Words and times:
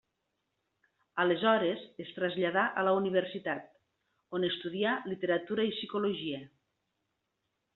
Aleshores 1.23 1.83
es 2.05 2.09
traslladà 2.15 2.63
a 2.81 2.85
la 2.87 2.93
Universitat, 3.01 3.67
on 4.39 4.49
estudià 4.49 4.97
literatura 5.13 5.67
i 5.69 5.75
psicologia. 5.77 6.41